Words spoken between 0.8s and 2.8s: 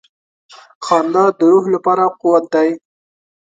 •خندا د روح لپاره قوت دی.